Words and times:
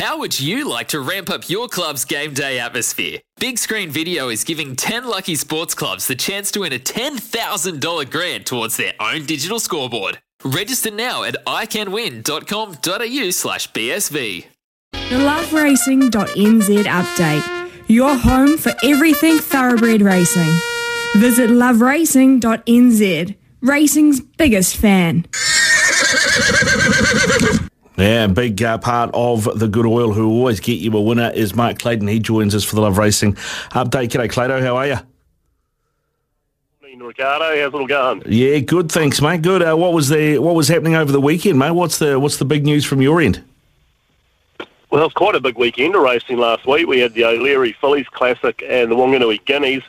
How 0.00 0.18
would 0.18 0.40
you 0.40 0.66
like 0.66 0.88
to 0.88 1.00
ramp 1.00 1.28
up 1.28 1.50
your 1.50 1.68
club's 1.68 2.06
game 2.06 2.32
day 2.32 2.58
atmosphere? 2.58 3.18
Big 3.38 3.58
Screen 3.58 3.90
Video 3.90 4.30
is 4.30 4.44
giving 4.44 4.74
10 4.74 5.04
lucky 5.04 5.34
sports 5.34 5.74
clubs 5.74 6.06
the 6.06 6.14
chance 6.14 6.50
to 6.52 6.60
win 6.60 6.72
a 6.72 6.78
$10,000 6.78 8.10
grant 8.10 8.46
towards 8.46 8.78
their 8.78 8.94
own 8.98 9.26
digital 9.26 9.60
scoreboard. 9.60 10.18
Register 10.42 10.90
now 10.90 11.22
at 11.24 11.36
iCanWin.com.au 11.44 13.30
slash 13.30 13.70
BSV. 13.72 14.46
The 14.92 15.16
loveracing.nz 15.16 16.84
update. 16.84 17.70
Your 17.90 18.16
home 18.16 18.56
for 18.56 18.72
everything 18.82 19.36
thoroughbred 19.36 20.00
racing. 20.00 20.50
Visit 21.16 21.50
loveracing.nz. 21.50 23.36
Racing's 23.60 24.20
biggest 24.22 24.78
fan. 24.78 25.26
Yeah, 28.00 28.24
a 28.24 28.28
big 28.28 28.62
uh, 28.62 28.78
part 28.78 29.10
of 29.12 29.58
the 29.58 29.68
good 29.68 29.84
oil 29.84 30.14
who 30.14 30.26
always 30.30 30.58
get 30.58 30.78
you 30.78 30.90
a 30.96 31.00
winner 31.02 31.30
is 31.34 31.54
Mark 31.54 31.78
Claydon. 31.78 32.08
He 32.08 32.18
joins 32.18 32.54
us 32.54 32.64
for 32.64 32.74
the 32.74 32.80
Love 32.80 32.96
Racing 32.96 33.34
update. 33.72 34.08
G'day, 34.08 34.30
Caydo. 34.32 34.62
How 34.62 34.76
are 34.76 34.86
you? 34.86 34.96
Morning, 36.80 37.00
Riccardo. 37.00 37.62
How's 37.62 37.74
it 37.74 37.76
all 37.76 37.86
going? 37.86 38.22
Yeah, 38.24 38.58
good. 38.60 38.90
Thanks, 38.90 39.20
mate. 39.20 39.42
Good. 39.42 39.62
Uh, 39.62 39.76
what 39.76 39.92
was 39.92 40.08
the 40.08 40.38
what 40.38 40.54
was 40.54 40.68
happening 40.68 40.94
over 40.94 41.12
the 41.12 41.20
weekend, 41.20 41.58
mate? 41.58 41.72
What's 41.72 41.98
the 41.98 42.18
what's 42.18 42.38
the 42.38 42.46
big 42.46 42.64
news 42.64 42.86
from 42.86 43.02
your 43.02 43.20
end? 43.20 43.44
Well, 44.90 45.02
it 45.02 45.04
was 45.04 45.12
quite 45.12 45.34
a 45.34 45.40
big 45.40 45.58
weekend 45.58 45.94
of 45.94 46.00
racing 46.00 46.38
last 46.38 46.66
week. 46.66 46.86
We 46.86 47.00
had 47.00 47.12
the 47.12 47.26
O'Leary 47.26 47.76
Fillies 47.82 48.08
Classic 48.08 48.62
and 48.66 48.90
the 48.90 48.96
Wanganui 48.96 49.44
Guineas, 49.44 49.84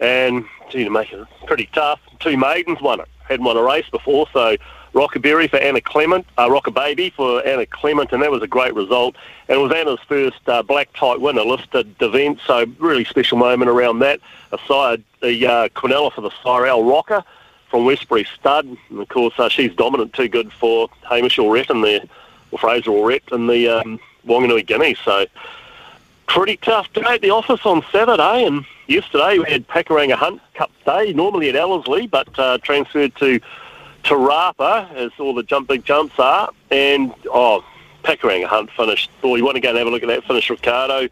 and 0.00 0.44
gee, 0.70 0.84
to 0.84 0.90
make 0.90 1.10
it 1.12 1.26
pretty 1.46 1.70
tough, 1.72 1.98
two 2.20 2.36
maidens 2.36 2.82
won 2.82 3.00
it. 3.00 3.08
Hadn't 3.26 3.46
won 3.46 3.56
a 3.56 3.62
race 3.62 3.88
before, 3.90 4.26
so 4.34 4.56
Rockaberry 4.94 5.50
for 5.50 5.56
Anna 5.56 5.80
Clement, 5.80 6.24
uh, 6.38 6.48
Rockababy 6.48 7.12
for 7.12 7.44
Anna 7.44 7.66
Clement, 7.66 8.12
and 8.12 8.22
that 8.22 8.30
was 8.30 8.42
a 8.42 8.46
great 8.46 8.74
result. 8.74 9.16
And 9.48 9.58
it 9.58 9.60
was 9.60 9.72
Anna's 9.72 9.98
first 10.06 10.48
uh, 10.48 10.62
black 10.62 10.92
type 10.92 11.18
winner 11.18 11.42
listed 11.42 11.94
event, 12.00 12.38
so 12.46 12.64
really 12.78 13.04
special 13.04 13.36
moment 13.36 13.68
around 13.68 13.98
that. 13.98 14.20
Aside 14.52 15.02
the 15.20 15.46
uh, 15.46 15.68
Quinella 15.70 16.12
for 16.12 16.20
the 16.20 16.30
Cyrell 16.42 16.84
Rocker 16.84 17.24
from 17.70 17.84
Westbury 17.84 18.24
Stud, 18.38 18.66
and 18.88 19.00
of 19.00 19.08
course 19.08 19.34
uh, 19.36 19.48
she's 19.48 19.74
dominant, 19.74 20.12
too 20.12 20.28
good 20.28 20.52
for 20.52 20.88
Hamish 21.10 21.38
Allrett 21.38 21.70
and 21.70 21.82
the 21.82 22.08
or 22.52 22.58
Fraser 22.58 22.90
Allrett 22.90 23.32
and 23.32 23.50
the 23.50 23.68
um, 23.68 23.98
Wanganui 24.24 24.64
Guineas. 24.64 24.98
So 25.04 25.26
pretty 26.28 26.56
tough 26.58 26.92
day 26.92 27.02
at 27.02 27.20
the 27.20 27.30
office 27.30 27.66
on 27.66 27.84
Saturday, 27.90 28.44
and 28.44 28.64
yesterday 28.86 29.38
we 29.38 29.50
had 29.50 29.66
Pakuranga 29.66 30.14
Hunt 30.14 30.40
Cup 30.54 30.70
Day, 30.86 31.12
normally 31.12 31.48
at 31.48 31.56
Ellerslie, 31.56 32.06
but 32.06 32.28
uh, 32.38 32.58
transferred 32.58 33.16
to 33.16 33.40
Te 34.04 34.14
Rapa, 34.14 34.94
as 34.94 35.10
all 35.18 35.34
the 35.34 35.42
jump 35.42 35.68
big 35.68 35.84
jumps 35.84 36.18
are, 36.18 36.50
and 36.70 37.12
oh, 37.32 37.64
Pakuranga 38.02 38.44
Hunt 38.44 38.70
finished. 38.72 39.10
Oh, 39.22 39.34
you 39.34 39.44
want 39.44 39.54
to 39.54 39.60
go 39.60 39.70
and 39.70 39.78
have 39.78 39.86
a 39.86 39.90
look 39.90 40.02
at 40.02 40.08
that 40.08 40.24
finish, 40.24 40.50
Riccardo. 40.50 41.08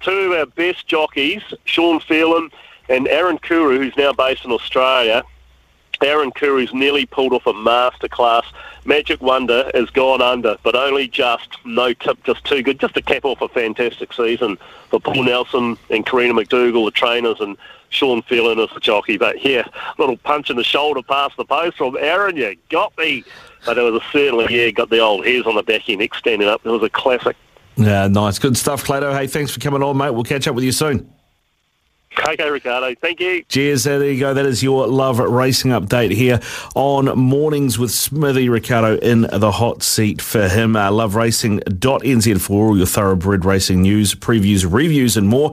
Two 0.00 0.10
of 0.10 0.38
our 0.38 0.46
best 0.46 0.86
jockeys, 0.86 1.42
Sean 1.66 2.00
Phelan 2.00 2.50
and 2.88 3.06
Aaron 3.08 3.36
Kuru, 3.36 3.78
who's 3.78 3.96
now 3.96 4.12
based 4.12 4.46
in 4.46 4.52
Australia. 4.52 5.22
Aaron 6.02 6.30
Kuru's 6.30 6.72
nearly 6.72 7.04
pulled 7.04 7.34
off 7.34 7.46
a 7.46 7.52
masterclass. 7.52 8.44
Magic 8.86 9.20
Wonder 9.20 9.70
has 9.74 9.90
gone 9.90 10.22
under, 10.22 10.56
but 10.62 10.74
only 10.74 11.08
just. 11.08 11.58
No 11.66 11.92
tip, 11.92 12.24
just 12.24 12.42
too 12.44 12.62
good. 12.62 12.80
Just 12.80 12.94
to 12.94 13.02
cap 13.02 13.26
off 13.26 13.42
a 13.42 13.48
fantastic 13.48 14.14
season 14.14 14.56
for 14.88 14.98
Paul 14.98 15.24
Nelson 15.24 15.76
and 15.90 16.06
Karina 16.06 16.32
McDougall, 16.32 16.86
the 16.86 16.90
trainers, 16.90 17.38
and 17.40 17.58
Sean 17.90 18.22
Phelan 18.22 18.58
as 18.58 18.70
the 18.72 18.80
jockey. 18.80 19.18
But 19.18 19.44
yeah, 19.44 19.68
little 19.98 20.16
punch 20.16 20.50
in 20.50 20.56
the 20.56 20.64
shoulder 20.64 21.02
past 21.02 21.36
the 21.36 21.44
post 21.44 21.76
from 21.76 21.96
Aaron. 21.98 22.36
You 22.36 22.56
got 22.70 22.96
me. 22.96 23.24
But 23.66 23.76
it 23.76 23.82
was 23.82 24.00
a 24.02 24.04
certainly, 24.10 24.46
yeah, 24.48 24.70
got 24.70 24.88
the 24.88 25.00
old 25.00 25.26
hairs 25.26 25.44
on 25.44 25.54
the 25.54 25.62
back 25.62 25.82
of 25.82 25.88
your 25.88 25.98
neck 25.98 26.14
standing 26.14 26.48
up. 26.48 26.64
It 26.64 26.70
was 26.70 26.82
a 26.82 26.88
classic. 26.88 27.36
Yeah, 27.76 28.08
nice. 28.08 28.38
Good 28.38 28.56
stuff, 28.56 28.84
Caydo. 28.84 29.16
Hey, 29.16 29.26
thanks 29.26 29.52
for 29.52 29.60
coming 29.60 29.82
on, 29.82 29.96
mate. 29.96 30.10
We'll 30.10 30.24
catch 30.24 30.48
up 30.48 30.54
with 30.54 30.64
you 30.64 30.72
soon. 30.72 31.12
Okay, 32.28 32.50
Riccardo. 32.50 32.94
Thank 33.00 33.20
you. 33.20 33.44
Cheers. 33.44 33.84
There 33.84 34.04
you 34.04 34.18
go. 34.18 34.34
That 34.34 34.44
is 34.44 34.62
your 34.62 34.86
love 34.88 35.20
racing 35.20 35.70
update 35.70 36.10
here 36.10 36.40
on 36.74 37.06
Mornings 37.16 37.78
with 37.78 37.92
Smithy 37.92 38.48
Riccardo 38.48 38.98
in 38.98 39.22
the 39.32 39.52
hot 39.52 39.82
seat 39.82 40.20
for 40.20 40.48
him. 40.48 40.74
Uh, 40.74 40.90
loveracing.nz 40.90 42.40
for 42.40 42.66
all 42.66 42.76
your 42.76 42.86
thoroughbred 42.86 43.44
racing 43.44 43.82
news, 43.82 44.14
previews, 44.14 44.70
reviews, 44.70 45.16
and 45.16 45.28
more. 45.28 45.52